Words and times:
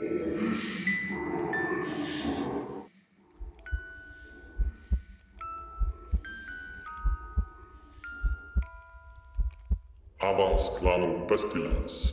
Awans 0.00 0.08
klanu 10.78 11.26
Pestilence. 11.28 12.12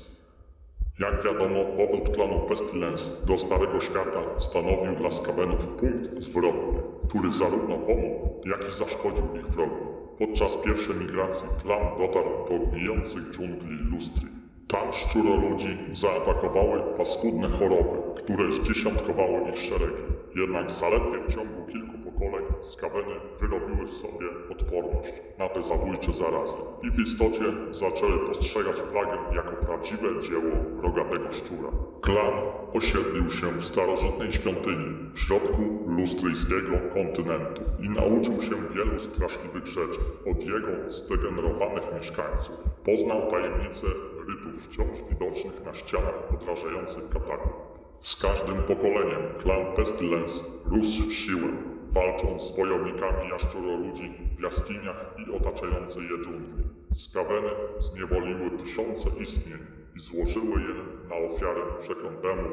Jak 1.00 1.24
wiadomo, 1.24 1.66
powrót 1.78 2.16
klanu 2.16 2.40
Pestilence 2.40 3.10
do 3.26 3.38
Starego 3.38 3.82
Świata 3.82 4.40
stanowił 4.40 4.96
dla 4.96 5.12
Skavenów 5.12 5.68
punkt 5.68 6.24
zwrotny, 6.24 6.80
który 7.10 7.32
zarówno 7.32 7.78
pomógł, 7.78 8.50
jak 8.50 8.70
i 8.70 8.72
zaszkodził 8.78 9.36
ich 9.36 9.48
wrogom. 9.48 9.88
Podczas 10.20 10.58
pierwszej 10.58 10.96
migracji 10.96 11.48
klan 11.64 11.98
dotarł 11.98 12.30
do 12.50 12.60
gnijących 12.66 13.32
dżungli 13.32 13.78
Lustri. 13.92 14.47
Tam 14.68 14.94
szczuroludzi 14.94 15.78
zaatakowały 15.94 16.82
paskudne 16.98 17.50
choroby, 17.50 18.00
które 18.16 18.52
zdziesiątkowały 18.52 19.50
ich 19.50 19.60
szeregi. 19.60 20.04
Jednak 20.36 20.72
zaledwie 20.72 21.20
w 21.28 21.36
ciągu 21.36 21.66
kilku 21.72 21.98
pokoleń 22.12 22.46
skaweny 22.62 23.16
wyrobiły 23.40 23.88
sobie 23.88 24.28
odporność 24.52 25.14
na 25.38 25.50
te 25.50 25.64
zabójcze 25.64 26.14
zarazy 26.14 26.58
i 26.84 26.92
w 26.92 27.00
istocie 27.00 27.44
zaczęły 27.72 28.28
postrzegać 28.28 28.82
plagę 28.82 29.18
jako 29.36 29.66
prawdziwe 29.66 30.22
dzieło 30.22 30.52
rogatego 30.82 31.32
szczura. 31.32 31.70
Klan 32.02 32.34
osiedlił 32.74 33.30
się 33.30 33.52
w 33.52 33.66
starożytnej 33.66 34.32
świątyni 34.32 34.96
w 35.14 35.20
środku 35.20 35.62
lustryjskiego 35.88 36.74
kontynentu 36.94 37.62
i 37.80 37.90
nauczył 37.90 38.42
się 38.42 38.56
wielu 38.76 39.00
straszliwych 39.00 39.68
rzeczy 39.68 40.00
od 40.32 40.44
jego 40.44 40.92
zdegenerowanych 40.92 41.84
mieszkańców. 41.96 42.56
Poznał 42.86 43.32
tajemnice 43.32 43.88
rytów 44.30 44.68
wciąż 44.68 44.98
widocznych 45.10 45.66
na 45.66 45.74
ścianach 45.74 46.34
odrażających 46.34 47.10
katakumb. 47.10 47.56
Z 48.02 48.16
każdym 48.16 48.58
pokoleniem 48.64 49.22
klan 49.42 49.66
Pestilence 49.76 50.44
rósł 50.66 51.04
w 51.04 51.14
siłę, 51.14 51.50
walcząc 51.92 52.42
z 52.42 52.56
wojownikami 52.56 53.30
jaszczuroludzi 53.30 54.12
w 54.38 54.42
jaskiniach 54.44 55.16
i 55.18 55.32
otaczającej 55.32 56.04
je 56.04 56.24
dżungli. 56.24 56.64
Skaweny 56.94 57.50
zniewoliły 57.80 58.52
tysiące 58.52 59.10
istnień 59.20 59.60
i 59.96 60.00
złożyły 60.00 60.62
je 60.62 60.76
na 61.10 61.16
ofiarę 61.16 61.62
przeklętemu, 61.80 62.50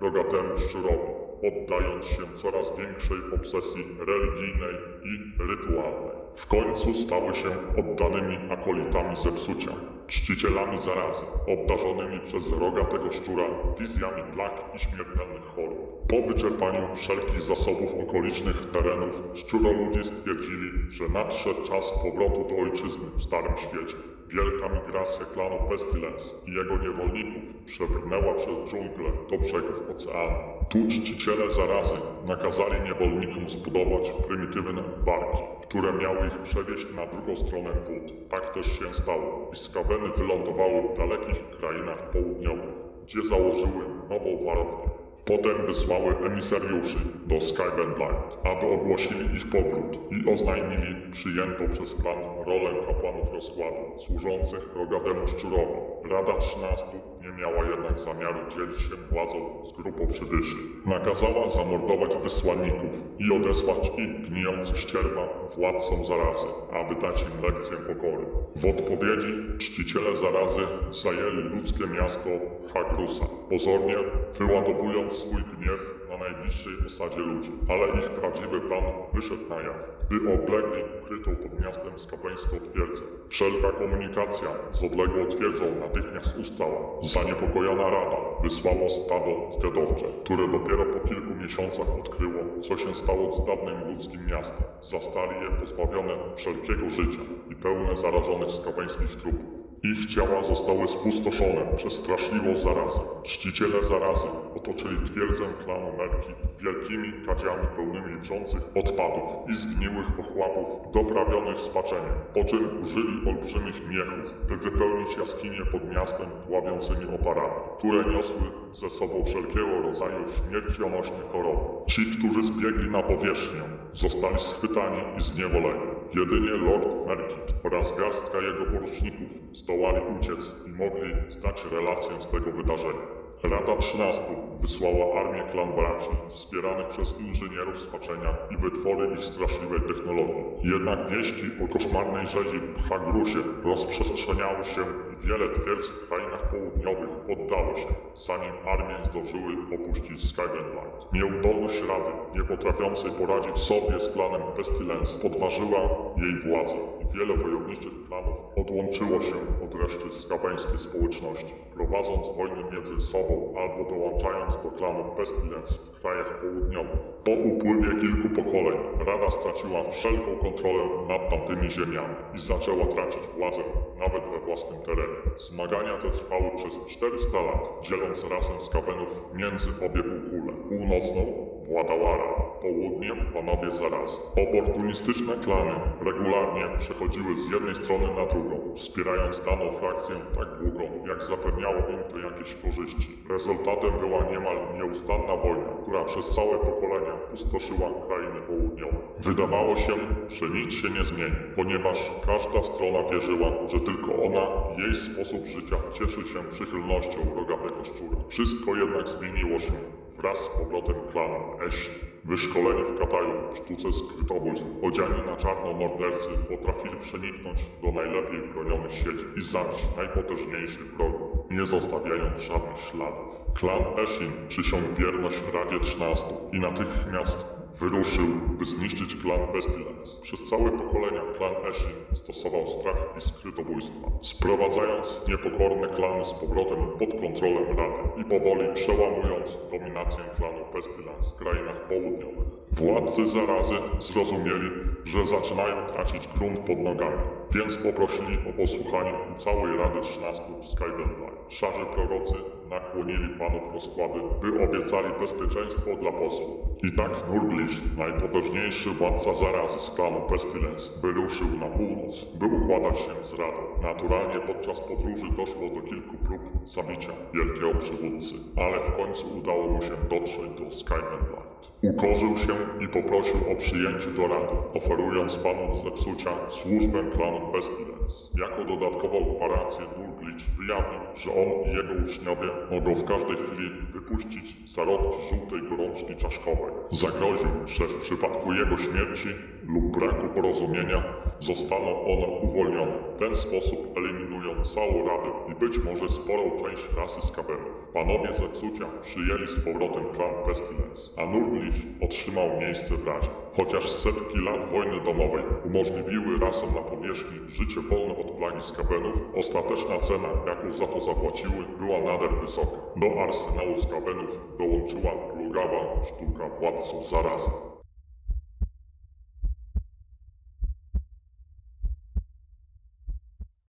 rogatemu 0.00 0.58
szczurowi, 0.58 1.12
oddając 1.48 2.04
się 2.04 2.22
coraz 2.34 2.78
większej 2.78 3.18
obsesji 3.34 3.84
religijnej 3.98 4.74
i 5.04 5.42
rytualnej. 5.48 6.17
W 6.36 6.46
końcu 6.46 6.94
stały 6.94 7.34
się 7.34 7.50
oddanymi 7.78 8.38
akolitami 8.50 9.16
zepsucia, 9.16 9.70
czcicielami 10.06 10.80
zarazy, 10.80 11.22
obdarzonymi 11.46 12.20
przez 12.20 12.52
rogatego 12.52 13.12
szczura 13.12 13.44
wizjami 13.78 14.22
plag 14.34 14.52
i 14.74 14.78
śmiertelnych 14.78 15.44
chorób. 15.56 16.06
Po 16.08 16.28
wyczerpaniu 16.28 16.94
wszelkich 16.94 17.40
zasobów 17.40 17.94
okolicznych 17.94 18.70
terenów, 18.70 19.22
szczuroludzie 19.34 20.04
stwierdzili, 20.04 20.70
że 20.90 21.08
nadszedł 21.08 21.64
czas 21.68 21.92
powrotu 22.02 22.48
do 22.48 22.62
ojczyzny 22.62 23.04
w 23.16 23.22
Starym 23.22 23.56
Świecie. 23.56 23.96
Wielka 24.28 24.68
migracja 24.68 25.24
klanu 25.24 25.56
Pestilence 25.68 26.34
i 26.46 26.52
jego 26.54 26.78
niewolników 26.78 27.54
przebrnęła 27.66 28.34
przez 28.34 28.70
dżunglę 28.70 29.10
do 29.30 29.38
brzegów 29.38 29.82
oceanu. 29.90 30.57
Tu 30.68 30.78
czciciele 30.88 31.50
zarazy 31.50 31.94
nakazali 32.26 32.80
niewolnikom 32.84 33.48
zbudować 33.48 34.10
prymitywne 34.28 34.82
barki, 35.06 35.42
które 35.62 35.92
miały 35.92 36.26
ich 36.26 36.38
przewieźć 36.42 36.86
na 36.96 37.06
drugą 37.06 37.36
stronę 37.36 37.70
wód. 37.70 38.28
Tak 38.30 38.54
też 38.54 38.66
się 38.66 38.94
stało 38.94 39.50
i 39.52 39.56
skaweny 39.56 40.08
wylądowały 40.16 40.82
w 40.82 40.98
dalekich 40.98 41.50
krainach 41.58 42.10
południowych, 42.10 42.74
gdzie 43.04 43.26
założyły 43.26 43.84
nową 44.10 44.44
warownię. 44.44 44.88
Potem 45.24 45.66
wysłały 45.66 46.16
emisariuszy 46.26 46.98
do 47.26 47.40
Skybendlight, 47.40 48.38
aby 48.44 48.66
ogłosili 48.66 49.36
ich 49.36 49.50
powrót 49.50 49.98
i 50.10 50.32
oznajmili 50.32 51.10
przyjętą 51.12 51.68
przez 51.72 51.94
klan 51.94 52.18
rolę 52.46 52.70
kapłanów 52.86 53.32
rozkładu, 53.32 53.98
służących 53.98 54.76
rogatemu 54.76 55.28
szczurowi. 55.28 55.78
Rada 56.04 56.32
Trzynastu 56.38 56.96
nie 57.22 57.28
miała 57.28 57.64
jednak 57.64 58.00
zamiaru 58.00 58.38
dzielić 58.50 58.80
się 58.80 58.96
władzą 59.10 59.64
z 59.64 59.72
grupą 59.72 60.06
przybyszy. 60.06 60.56
Nakazała 60.86 61.50
zamordować 61.50 62.16
wysłanników 62.22 62.90
i 63.18 63.32
odesłać 63.32 63.90
ich 63.98 64.30
gnijące 64.30 64.76
ścierwa 64.76 65.28
władcom 65.56 66.04
zarazy, 66.04 66.46
aby 66.72 66.94
dać 66.94 67.22
im 67.22 67.42
lekcję 67.42 67.76
pokory. 67.76 68.26
W 68.56 68.64
odpowiedzi 68.64 69.58
czciciele 69.58 70.16
zarazy 70.16 70.60
zajęli 70.90 71.42
ludzkie 71.42 71.86
miasto 71.86 72.30
Hagrusa, 72.74 73.24
pozornie 73.50 73.96
wyładowując 74.38 75.12
swój 75.12 75.42
gniew 75.42 75.80
na 76.08 76.16
najbliższej 76.16 76.72
osadzie 76.86 77.18
ludzi. 77.18 77.52
Ale 77.68 78.00
ich 78.00 78.10
prawdziwy 78.10 78.60
plan 78.60 78.84
wyszedł 79.14 79.48
na 79.48 79.60
jaw, 79.60 79.76
gdy 80.10 80.16
oblegli 80.34 80.82
ukrytą 81.02 81.36
pod 81.36 81.60
miastem 81.60 81.98
skapeńską 81.98 82.60
twierdzę. 82.60 83.02
Wszelka 83.28 83.72
komunikacja 83.72 84.48
z 84.72 84.82
odległą 84.82 85.26
twierdzą 85.26 85.64
natychmiast 85.80 86.38
ustała. 86.38 86.80
Zaniepokojona 87.02 87.90
rada 87.90 88.16
wysłała 88.42 88.88
stado 88.88 89.50
zwiadowcze, 89.58 90.06
które 90.24 90.48
dopiero 90.48 90.84
po 90.84 91.08
kilku 91.08 91.34
miesiącach 91.34 91.88
odkryło, 92.00 92.40
co 92.60 92.76
się 92.76 92.94
stało 92.94 93.32
z 93.32 93.46
dawnym 93.46 93.88
ludzkim 93.92 94.26
miastem. 94.26 94.62
Zastali 94.82 95.32
je 95.44 95.50
pozbawione 95.60 96.14
wszelkiego 96.36 96.90
życia 96.90 97.22
i 97.50 97.54
pełne 97.54 97.96
zarażonych 97.96 98.50
skapeńskich 98.50 99.16
trupów. 99.16 99.67
Ich 99.82 100.06
ciała 100.06 100.44
zostały 100.44 100.88
spustoszone 100.88 101.60
przez 101.76 101.92
straszliwą 101.92 102.56
zarazę. 102.56 103.00
Czciciele 103.22 103.84
zarazy 103.84 104.26
otoczyli 104.56 104.96
twierdzę 105.04 105.44
klanu 105.64 105.92
Merki 105.98 106.32
wielkimi 106.60 107.12
kadziami 107.26 107.66
pełnymi 107.76 108.20
wrzących 108.20 108.60
odpadów 108.74 109.50
i 109.50 109.56
zgniłych 109.56 110.20
ochłapów 110.20 110.92
doprawionych 110.92 111.60
spaczeniem, 111.60 112.14
po 112.34 112.44
czym 112.44 112.82
użyli 112.82 113.28
olbrzymich 113.28 113.88
miechów, 113.88 114.34
by 114.48 114.56
wypełnić 114.56 115.16
jaskinie 115.16 115.60
pod 115.72 115.90
miastem 115.90 116.26
dławiącymi 116.48 117.04
oparami, 117.14 117.54
które 117.78 118.14
niosły 118.14 118.42
ze 118.72 118.90
sobą 118.90 119.24
wszelkiego 119.24 119.82
rodzaju 119.82 120.24
śmiercionośne 120.38 121.18
choroby. 121.32 121.86
Ci, 121.86 122.06
którzy 122.06 122.46
zbiegli 122.46 122.90
na 122.90 123.02
powierzchnię, 123.02 123.62
zostali 123.92 124.38
schwytani 124.38 125.02
i 125.18 125.20
zniewoleni. 125.20 125.88
Jedynie 126.14 126.50
Lord 126.50 127.06
Merkit 127.06 127.54
oraz 127.64 127.96
garstka 127.96 128.38
jego 128.40 128.64
poruczników 128.64 129.28
zdołali 129.52 130.00
uciec 130.20 130.52
i 130.66 130.70
mogli 130.70 131.14
zdać 131.28 131.64
relację 131.72 132.22
z 132.22 132.28
tego 132.28 132.52
wydarzenia. 132.52 133.18
Rada 133.42 133.76
13 133.76 134.22
wysłała 134.60 135.20
armię 135.20 135.42
klan 135.52 135.72
braci 135.72 136.10
wspieranych 136.28 136.88
przez 136.88 137.20
inżynierów 137.20 137.80
spaczenia 137.80 138.36
i 138.50 138.56
wytwory 138.56 139.14
ich 139.14 139.24
straszliwej 139.24 139.80
technologii. 139.80 140.44
Jednak 140.64 141.10
wieści 141.10 141.50
o 141.64 141.68
koszmarnej 141.68 142.26
rzezi 142.26 142.58
w 142.58 142.88
Hagrusie 142.88 143.38
rozprzestrzeniały 143.64 144.64
się 144.64 144.84
wiele 145.24 145.48
twierdz 145.48 145.88
w 145.88 146.08
krainach 146.08 146.50
południowych 146.50 147.08
poddało 147.08 147.76
się, 147.76 147.94
zanim 148.14 148.52
armie 148.66 148.94
zdążyły 149.04 149.52
opuścić 149.74 150.28
Skybendlight. 150.28 151.12
Nieudolność 151.12 151.80
Rady, 151.80 152.10
nie 152.34 152.44
potrafiącej 152.44 153.10
poradzić 153.10 153.58
sobie 153.58 154.00
z 154.00 154.10
klanem 154.10 154.42
Pestilence, 154.56 155.18
podważyła 155.18 155.80
jej 156.16 156.40
władzę 156.40 156.98
wiele 157.14 157.36
wojowniczych 157.36 157.92
klanów 158.08 158.36
odłączyło 158.56 159.20
się 159.20 159.34
od 159.64 159.74
reszty 159.82 160.12
skabańskiej 160.12 160.78
społeczności, 160.78 161.54
prowadząc 161.74 162.26
wojny 162.36 162.64
między 162.72 163.00
sobą 163.00 163.54
albo 163.58 163.90
dołączając 163.90 164.56
do 164.62 164.70
klanu 164.70 165.04
Pestilence 165.16 165.74
w 165.74 166.00
krajach 166.00 166.40
południowych. 166.40 167.00
Po 167.24 167.30
upływie 167.30 168.00
kilku 168.00 168.42
pokoleń 168.42 168.78
Rada 169.06 169.30
straciła 169.30 169.84
wszelką 169.90 170.36
kontrolę 170.42 170.84
nad 171.08 171.30
tamtymi 171.30 171.70
ziemiami 171.70 172.14
i 172.34 172.38
zaczęła 172.38 172.86
tracić 172.86 173.22
władzę 173.38 173.62
nawet 173.98 174.22
we 174.24 174.38
własnym 174.46 174.80
terenie. 174.80 175.07
Zmagania 175.36 175.98
te 175.98 176.10
trwały 176.10 176.50
przez 176.56 176.80
400 176.86 177.42
lat, 177.42 177.60
dzieląc 177.82 178.24
razem 178.24 178.60
skawenów 178.60 179.22
między 179.34 179.68
obie 179.70 180.02
półkule. 180.02 180.52
Północną 180.68 181.47
władała 181.66 182.16
Rada, 182.16 182.42
południem 182.62 183.18
panowie 183.32 183.70
zarazy. 183.70 184.16
Oportunistyczne 184.48 185.34
klany 185.44 185.70
regularnie 186.04 186.78
przechodziły 186.78 187.38
z 187.38 187.50
jednej 187.50 187.74
strony 187.74 188.06
na 188.16 188.26
drugą, 188.26 188.74
wspierając 188.74 189.40
daną 189.44 189.72
frakcję 189.72 190.14
tak 190.38 190.48
długo, 190.62 190.80
jak 191.08 191.22
zapewniało 191.22 191.76
im 191.76 191.98
to 192.10 192.18
jakieś 192.18 192.54
korzyści. 192.54 193.18
Rezultatem 193.30 193.90
była 194.00 194.30
niemal 194.30 194.56
nieustanna 194.74 195.36
wojna, 195.36 195.72
która 195.82 196.04
przez 196.04 196.28
całe 196.28 196.58
pokolenia 196.58 197.12
pustoszyła 197.30 197.90
krainy 198.08 198.40
południowe. 198.46 198.98
Wydawało 199.18 199.76
się, 199.76 199.92
że 200.28 200.48
nic 200.48 200.72
się 200.72 200.90
nie 200.90 201.04
zmieni, 201.04 201.36
ponieważ 201.56 202.12
każda 202.26 202.62
strona 202.62 203.02
wierzyła, 203.10 203.48
że 203.68 203.80
tylko 203.80 204.22
ona 204.22 204.46
jej 204.84 204.94
sposób 204.94 205.46
życia 205.46 205.76
cieszy 205.92 206.28
się 206.32 206.44
przychylnością 206.50 207.18
rogatego 207.36 207.84
szczura. 207.84 208.16
Wszystko 208.28 208.76
jednak 208.76 209.08
zmieniło 209.08 209.58
się 209.58 209.72
wraz 210.18 210.38
z 210.38 210.48
powrotem 210.48 210.94
klanu 211.12 211.62
Eshi. 211.66 211.90
Wyszkoleni 212.24 212.84
w 212.84 212.98
Kataju 212.98 213.32
w 213.52 213.56
sztuce 213.56 213.92
skrytobójstw, 213.92 214.66
odziani 214.82 215.26
na 215.26 215.36
czarno 215.36 215.72
mordercy 215.72 216.28
potrafili 216.48 216.96
przeniknąć 217.00 217.58
do 217.82 217.92
najlepiej 217.92 218.40
bronionych 218.54 218.94
siedzib 218.94 219.36
i 219.36 219.42
zabić 219.42 219.78
najpotężniejszych 219.96 220.96
wrogów, 220.96 221.50
nie 221.50 221.66
zostawiając 221.66 222.42
żadnych 222.42 222.80
śladów. 222.80 223.28
Klan 223.54 223.82
Eshin 224.04 224.32
przysiągł 224.48 224.94
wierność 224.94 225.42
Radzie 225.52 225.80
Trzynastą 225.80 226.50
i 226.52 226.60
natychmiast 226.60 227.57
Wyruszył, 227.80 228.26
by 228.58 228.64
zniszczyć 228.64 229.16
klan 229.16 229.40
Pestilence. 229.52 230.12
Przez 230.22 230.48
całe 230.48 230.70
pokolenia 230.70 231.20
klan 231.38 231.54
Eshin 231.70 231.96
stosował 232.14 232.68
strach 232.68 233.14
i 233.18 233.20
skrytobójstwa, 233.20 234.10
sprowadzając 234.22 235.20
niepokorne 235.28 235.88
klany 235.88 236.24
z 236.24 236.34
powrotem 236.34 236.78
pod 236.98 237.20
kontrolę 237.20 237.60
Rady 237.76 238.20
i 238.20 238.24
powoli 238.24 238.74
przełamując 238.74 239.58
dominację 239.70 240.24
klanu 240.36 240.64
Pestilence 240.72 241.30
w 241.30 241.34
krainach 241.34 241.88
południowych. 241.88 242.48
Władcy 242.78 243.28
zarazy 243.28 243.74
zrozumieli, 243.98 244.70
że 245.04 245.26
zaczynają 245.26 245.86
tracić 245.92 246.28
grunt 246.38 246.58
pod 246.58 246.78
nogami, 246.78 247.22
więc 247.54 247.76
poprosili 247.78 248.38
o 248.50 248.52
posłuchanie 248.52 249.12
całej 249.36 249.76
Rady 249.76 250.00
Trzynastów 250.00 250.60
w 250.60 250.66
Skybenline. 250.66 251.38
Szarzy 251.48 251.86
prorocy 251.94 252.34
nakłonili 252.70 253.28
panów 253.38 253.74
rozkłady, 253.74 254.20
by 254.42 254.64
obiecali 254.64 255.08
bezpieczeństwo 255.20 255.96
dla 256.00 256.12
posłów. 256.12 256.58
I 256.82 256.92
tak 256.96 257.10
Nurglish, 257.32 257.80
najpotężniejszy 257.96 258.90
władca 258.90 259.34
zarazy 259.34 259.78
z 259.78 259.90
klanu 259.90 260.20
Pestilence, 260.20 260.90
wyruszył 261.02 261.48
na 261.60 261.66
północ, 261.66 262.24
by 262.24 262.46
układać 262.46 262.98
się 262.98 263.14
z 263.22 263.32
Radą. 263.32 263.62
Naturalnie 263.82 264.40
podczas 264.46 264.80
podróży 264.80 265.26
doszło 265.36 265.68
do 265.74 265.80
kilku 265.82 266.16
prób 266.16 266.40
zabicia 266.64 267.12
wielkiego 267.34 267.74
przywódcy, 267.74 268.34
ale 268.56 268.80
w 268.80 268.96
końcu 268.96 269.38
udało 269.38 269.66
mu 269.68 269.82
się 269.82 269.96
dotrzeć 270.10 270.50
do 270.58 270.70
Skybenline. 270.70 271.48
Ukorzył 271.82 272.36
się 272.36 272.54
i 272.80 272.88
poprosił 272.88 273.36
o 273.52 273.56
przyjęcie 273.56 274.10
do 274.10 274.28
Rady, 274.28 274.56
oferując 274.74 275.36
panu 275.36 275.82
zepsucia 275.84 276.30
służbę 276.50 276.98
klanu 277.14 277.40
Pestilence. 277.52 278.16
Jako 278.38 278.64
dodatkową 278.64 279.34
gwarancję 279.36 279.80
Nurglicz 279.98 280.44
wyjawnił, 280.58 281.00
że 281.16 281.30
on 281.30 281.70
i 281.70 281.76
jego 281.76 281.92
uczniowie 282.04 282.48
mogą 282.70 282.94
w 282.94 283.04
każdej 283.04 283.36
chwili 283.36 283.70
wypuścić 283.92 284.70
zarodki 284.74 285.28
żółtej 285.28 285.62
gorączki 285.70 286.16
czaszkowej. 286.16 286.72
Zagroził, 286.92 287.48
że 287.66 287.88
w 287.88 287.98
przypadku 287.98 288.52
jego 288.52 288.78
śmierci 288.78 289.28
lub 289.68 289.84
braku 289.84 290.28
porozumienia 290.34 291.02
zostaną 291.40 292.00
one 292.00 292.26
uwolnione. 292.26 292.92
W 293.16 293.18
ten 293.18 293.36
sposób 293.36 293.78
eliminując 293.96 294.74
całą 294.74 295.06
Radę 295.08 295.30
i 295.50 295.54
być 295.54 295.78
może 295.78 296.08
sporą 296.08 296.50
część 296.62 296.88
rasy 296.96 297.22
skabenów. 297.22 297.72
Panowie 297.94 298.28
zepsucia 298.38 298.84
przyjęli 299.02 299.48
z 299.48 299.60
powrotem 299.60 300.04
klan 300.14 300.34
Pestilence, 300.46 301.02
a 301.16 301.26
Nurglicz 301.26 301.86
otrzymał 302.00 302.48
miejsce 302.60 302.96
w 302.96 303.06
Radzie. 303.06 303.28
Chociaż 303.56 303.90
setki 303.90 304.38
lat 304.38 304.70
wojny 304.72 305.00
domowej 305.00 305.44
umożliwiły 305.64 306.38
rasom 306.38 306.74
na 306.74 306.80
powierzchni 306.80 307.38
życie 307.48 307.80
wolne 307.80 308.16
od 308.16 308.30
plagi 308.30 308.62
skabenów, 308.62 309.16
ostateczna 309.36 309.98
cena, 309.98 310.28
jaką 310.46 310.72
za 310.72 310.86
to 310.86 311.00
zapłaciły, 311.00 311.64
była 311.78 311.98
nader 312.12 312.30
wysoka. 312.40 312.76
Do 312.96 313.22
arsenału 313.22 313.76
skabenów 313.76 314.40
dołączyła 314.58 315.10
plugawa 315.32 315.80
sztuka 316.06 316.48
władców 316.48 317.08
zarazy. 317.08 317.50